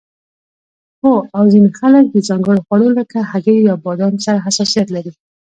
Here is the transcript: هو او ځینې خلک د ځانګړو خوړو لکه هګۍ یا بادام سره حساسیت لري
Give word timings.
هو 1.03 1.13
او 1.37 1.43
ځینې 1.53 1.69
خلک 1.79 2.05
د 2.11 2.15
ځانګړو 2.27 2.63
خوړو 2.65 2.87
لکه 2.99 3.17
هګۍ 3.31 3.57
یا 3.67 3.75
بادام 3.85 4.13
سره 4.25 4.43
حساسیت 4.45 4.87
لري 4.95 5.11